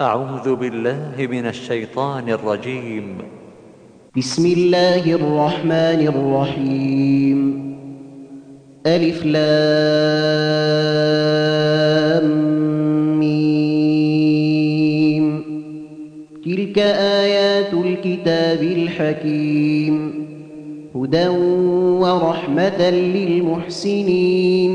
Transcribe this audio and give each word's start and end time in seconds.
أعوذ 0.00 0.54
بالله 0.54 1.14
من 1.18 1.46
الشيطان 1.46 2.28
الرجيم. 2.28 3.18
بسم 4.16 4.46
الله 4.46 5.14
الرحمن 5.14 6.08
الرحيم. 6.08 7.70
ألف 8.86 9.24
لام 9.24 9.40
ميم. 13.18 15.42
تلك 16.44 16.78
آيات 16.78 17.74
الكتاب 17.74 18.62
الحكيم. 18.62 20.26
هدى 20.96 21.28
ورحمة 22.00 22.90
للمحسنين. 22.90 24.74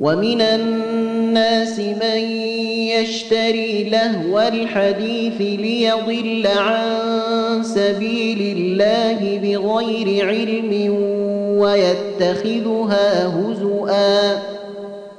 ومن 0.00 0.40
الناس 0.40 1.78
من 1.78 2.20
يشتري 3.00 3.84
لهو 3.84 4.40
الحديث 4.40 5.40
ليضل 5.40 6.46
عن 6.46 7.62
سبيل 7.62 8.56
الله 8.56 9.38
بغير 9.38 10.28
علم 10.28 10.94
ويتخذها 11.58 13.26
هزؤا 13.26 14.38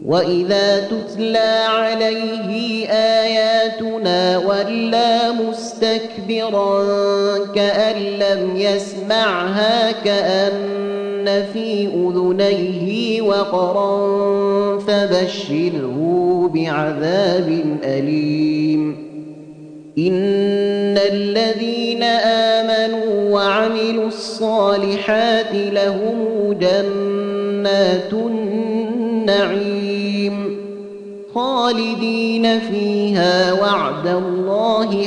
وإذا 0.05 0.81
تتلى 0.81 1.65
عليه 1.69 2.89
آياتنا 2.89 4.39
ولا 4.39 5.33
مستكبرا 5.75 6.85
كأن 7.55 7.97
لم 7.97 8.57
يسمعها 8.57 9.93
كأن 9.93 11.45
في 11.53 11.87
أذنيه 11.87 13.23
وقرا 13.23 14.79
فبشره 14.79 16.01
بعذاب 16.55 17.79
أليم. 17.85 19.05
إن 19.99 20.99
الذين 21.13 22.03
آمنوا 22.03 23.35
وعملوا 23.35 24.07
الصالحات 24.07 25.55
لهم 25.55 26.53
جنات 26.61 28.13
النعيم 28.13 29.55
خالدين 31.35 32.61
فيها. 32.61 33.53
وعد 33.53 34.07
الله 34.07 35.07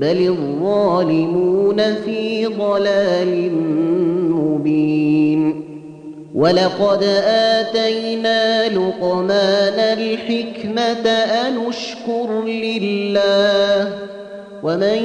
بل 0.00 0.26
الظالمون 0.28 1.94
في 1.94 2.46
ضلال 2.46 3.52
مبين. 4.30 5.64
ولقد 6.34 7.02
آتينا 7.24 8.68
لقمان 8.68 9.78
الحكمة 9.78 11.10
أن 11.10 11.66
اشكر 11.68 12.44
لله 12.44 13.92
ومن 14.62 15.04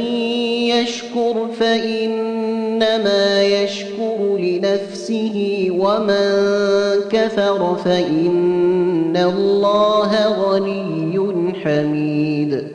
يشكر 0.69 1.47
فإنما 1.59 3.43
يشكر 3.43 4.37
لنفسه 4.37 5.67
ومن 5.71 6.29
كفر 7.09 7.75
فإن 7.85 9.17
الله 9.17 10.11
غني 10.27 11.53
حميد. 11.63 12.74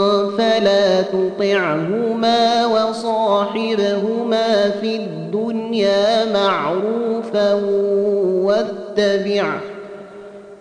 فلا 0.37 1.01
تطعهما 1.01 2.65
وصاحبهما 2.65 4.69
في 4.69 4.95
الدنيا 4.95 6.33
معروفا 6.33 7.53
واتبع 8.43 9.53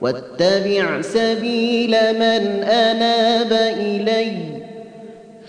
واتبع 0.00 1.00
سبيل 1.00 1.90
من 1.90 2.62
أناب 2.62 3.52
إليّ 3.78 4.60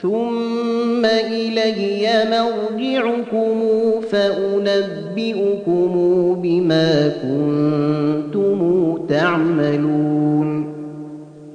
ثم 0.01 1.05
إلي 1.05 2.07
مرجعكم 2.31 3.61
فأنبئكم 4.11 5.91
بما 6.41 7.11
كنتم 7.23 8.59
تعملون. 9.09 10.73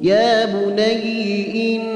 يا 0.02 0.44
بني 0.44 1.95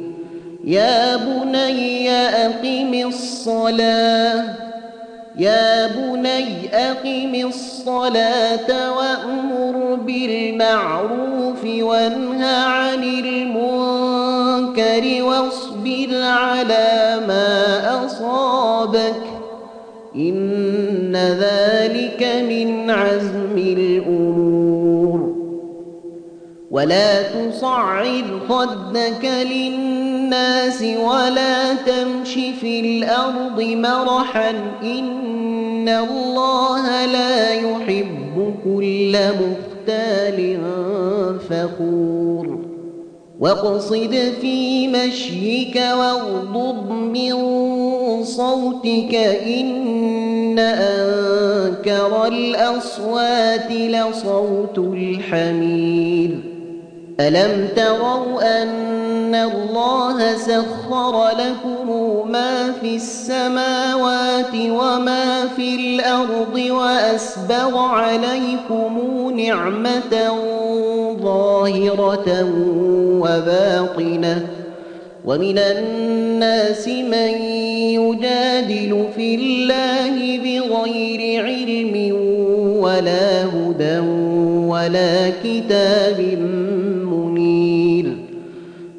يا 0.63 1.15
بني 1.15 2.11
أقم 2.11 3.07
الصلاة 3.07 4.43
يا 5.37 5.87
بني 5.87 6.75
أقم 6.75 7.47
الصلاة 7.47 8.97
وأمر 8.97 9.95
بالمعروف 9.95 11.65
وانهى 11.65 12.55
عن 12.65 13.03
المنكر 13.03 13.43
واصبر 15.23 16.21
على 16.21 17.19
ما 17.27 18.05
أصابك. 18.05 19.23
إن 20.15 21.15
ذلك 21.15 22.43
من 22.49 22.89
عزم 22.89 23.57
الأمور. 23.57 25.35
ولا 26.71 27.21
تصعد 27.21 28.25
خدك 28.49 29.25
للناس 29.25 30.00
ولا 30.97 31.73
تمش 31.73 32.33
في 32.33 32.79
الأرض 32.79 33.61
مرحا 33.61 34.49
إن 34.83 35.89
الله 35.89 37.05
لا 37.05 37.53
يحب 37.53 38.55
كل 38.63 39.17
مختال 39.17 40.57
فخور. 41.49 42.65
واقصد 43.39 44.33
في 44.41 44.87
مشيك 44.87 45.75
واغضض 45.75 46.91
من 46.91 47.33
صوتك 48.23 49.15
إن 49.45 50.59
أنكر 50.59 52.27
الأصوات 52.27 53.71
لصوت 53.71 54.77
الحمير. 54.77 56.50
ألم 57.27 57.67
تروا 57.75 58.61
أن 58.63 59.35
الله 59.35 60.37
سخر 60.37 61.29
لكم 61.29 61.87
ما 62.31 62.71
في 62.81 62.95
السماوات 62.95 64.53
وما 64.55 65.47
في 65.55 65.75
الأرض 65.75 66.55
وأسبغ 66.55 67.77
عليكم 67.77 68.99
نعمة 69.37 70.31
ظاهرة 71.21 72.49
وباطنة 73.21 74.47
ومن 75.25 75.57
الناس 75.57 76.87
من 76.87 77.33
يجادل 78.01 79.05
في 79.15 79.35
الله 79.35 80.37
بغير 80.37 81.45
علم 81.45 82.15
ولا 82.81 83.45
هدى 83.45 83.99
ولا 84.67 85.29
كتاب 85.43 86.19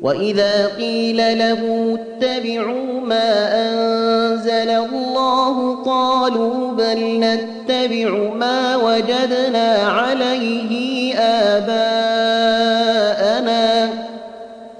وإذا 0.02 0.66
قيل 0.66 1.16
له 1.16 1.60
اتبعوا 1.94 3.00
ما 3.00 3.54
أنزل 3.54 4.70
الله 4.70 5.82
قالوا 5.84 6.72
بل 6.72 7.20
نتبع 7.20 8.34
ما 8.34 8.76
وجدنا 8.76 9.74
عليه 9.74 11.14
آباءنا 11.18 12.42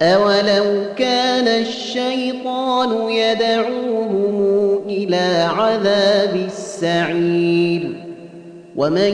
أولو 0.01 0.83
كان 0.97 1.47
الشيطان 1.47 3.09
يدعوهم 3.09 4.79
إلى 4.87 5.47
عذاب 5.57 6.35
السعير 6.35 8.03
ومن 8.75 9.13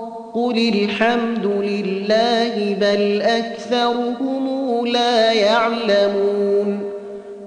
قل 0.33 0.57
الحمد 0.57 1.45
لله 1.45 2.75
بل 2.81 3.21
أكثرهم 3.21 4.87
لا 4.87 5.33
يعلمون 5.33 6.79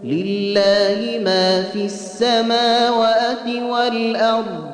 لله 0.05 1.21
ما 1.25 1.63
في 1.63 1.85
السماوات 1.85 3.47
والأرض 3.71 4.65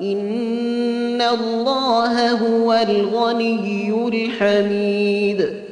إن 0.00 1.22
الله 1.22 2.30
هو 2.30 2.72
الغني 2.72 4.08
الحميد 4.12 5.69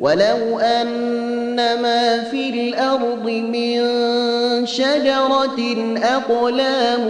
ولو 0.00 0.58
أن 0.58 1.56
ما 1.56 2.22
في 2.30 2.50
الأرض 2.50 3.26
من 3.30 3.80
شجرة 4.66 5.60
أقلام 6.02 7.08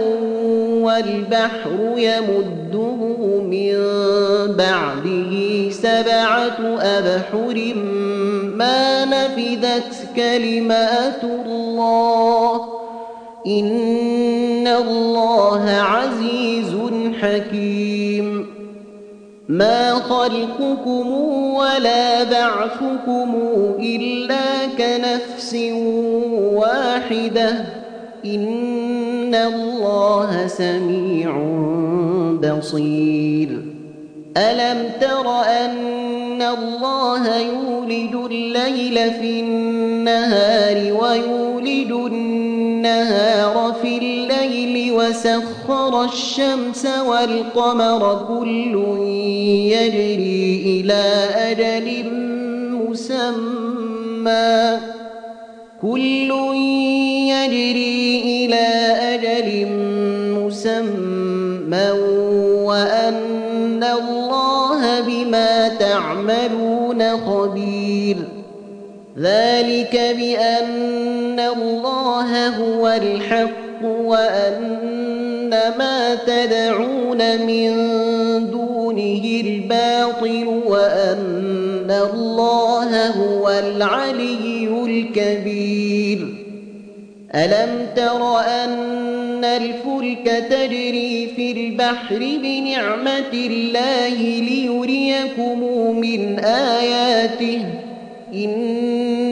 والبحر 0.83 1.93
يمده 1.97 2.95
من 3.41 3.77
بعده 4.57 5.69
سبعة 5.69 6.77
أبحر 6.79 7.73
ما 8.55 9.05
نفدت 9.05 10.07
كلمات 10.15 11.23
الله 11.23 12.65
إن 13.47 14.67
الله 14.67 15.69
عزيز 15.69 16.75
حكيم 17.21 17.80
ما 19.51 19.93
خلقكم 19.93 21.07
ولا 21.53 22.23
بعثكم 22.23 23.35
إلا 23.79 24.65
كنفس 24.77 25.55
واحدة. 26.53 27.65
إن 28.25 29.35
الله 29.35 30.47
سميع 30.47 31.31
بصير. 32.43 33.49
ألم 34.37 34.91
تر 35.01 35.29
أن 35.41 36.41
الله 36.41 37.37
يولد 37.37 38.15
الليل 38.31 39.11
في 39.11 39.39
النهار 39.39 40.75
ويولد 41.01 41.91
النهار 41.91 43.75
في 43.81 43.97
الليل 43.97 44.10
وسخر 44.91 46.03
الشمس 46.03 46.87
والقمر 47.07 48.25
كل 48.27 48.75
يجري 49.71 50.61
إلى 50.65 51.03
أجل 51.35 51.87
مسمى. 52.73 54.79
كل 55.81 56.31
يجري 57.29 58.21
إلى 58.25 58.67
أجل 59.13 59.47
مسمى. 60.35 61.89
وأن 62.65 63.83
الله 63.83 65.01
بما 65.01 65.67
تعملون 65.67 67.17
خبير. 67.17 68.17
ذلك 69.19 69.95
بأن 70.17 71.39
الله 71.39 72.47
هو 72.47 72.87
الحق. 72.87 73.60
وأن 74.11 75.49
ما 75.49 76.15
تدعون 76.15 77.45
من 77.45 77.71
دونه 78.51 79.41
الباطل 79.45 80.47
وأن 80.67 81.91
الله 81.91 83.07
هو 83.07 83.49
العلي 83.49 84.67
الكبير. 84.85 86.27
ألم 87.35 87.87
تر 87.95 88.39
أن 88.39 89.43
الفلك 89.45 90.45
تجري 90.49 91.33
في 91.35 91.51
البحر 91.51 92.17
بنعمة 92.43 93.33
الله 93.33 94.17
ليريكم 94.19 95.59
من 95.99 96.39
آياته؟ 96.39 97.61
إن 98.33 99.10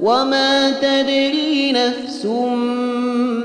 وما 0.00 0.70
تدري 0.70 1.72
نفس 1.72 2.24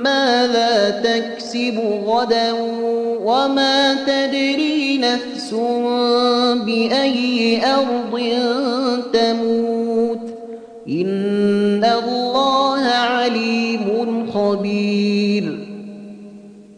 ماذا 0.02 1.02
تكسب 1.04 1.80
غدا 2.06 2.52
وما 3.24 3.94
تدري 3.94 4.98
نفس 4.98 5.54
بأي 6.66 7.62
أرض 7.66 8.22
تموت 9.14 10.20
إن 10.88 11.84